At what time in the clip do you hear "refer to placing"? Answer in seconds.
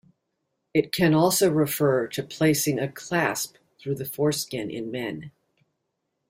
1.51-2.79